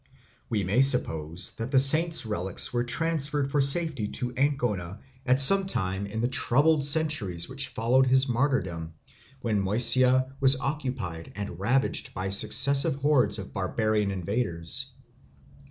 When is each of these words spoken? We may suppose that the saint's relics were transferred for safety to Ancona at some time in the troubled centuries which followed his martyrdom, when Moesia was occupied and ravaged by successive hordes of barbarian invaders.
We 0.49 0.63
may 0.63 0.81
suppose 0.81 1.51
that 1.59 1.71
the 1.71 1.79
saint's 1.79 2.25
relics 2.25 2.73
were 2.73 2.83
transferred 2.83 3.51
for 3.51 3.61
safety 3.61 4.07
to 4.07 4.33
Ancona 4.35 4.99
at 5.27 5.39
some 5.39 5.67
time 5.67 6.07
in 6.07 6.21
the 6.21 6.27
troubled 6.27 6.83
centuries 6.83 7.47
which 7.47 7.67
followed 7.67 8.07
his 8.07 8.27
martyrdom, 8.27 8.95
when 9.41 9.61
Moesia 9.61 10.33
was 10.39 10.59
occupied 10.59 11.31
and 11.35 11.59
ravaged 11.59 12.15
by 12.15 12.29
successive 12.29 12.95
hordes 12.95 13.37
of 13.37 13.53
barbarian 13.53 14.09
invaders. 14.09 14.87